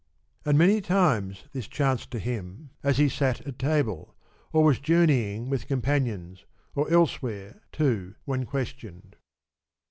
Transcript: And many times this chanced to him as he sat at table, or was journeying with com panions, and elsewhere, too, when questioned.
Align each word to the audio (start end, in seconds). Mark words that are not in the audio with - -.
And 0.45 0.57
many 0.57 0.81
times 0.81 1.43
this 1.53 1.67
chanced 1.67 2.09
to 2.09 2.17
him 2.17 2.71
as 2.81 2.97
he 2.97 3.07
sat 3.07 3.41
at 3.41 3.59
table, 3.59 4.15
or 4.51 4.63
was 4.63 4.79
journeying 4.79 5.47
with 5.47 5.67
com 5.67 5.83
panions, 5.83 6.43
and 6.75 6.91
elsewhere, 6.91 7.61
too, 7.71 8.15
when 8.25 8.47
questioned. 8.47 9.15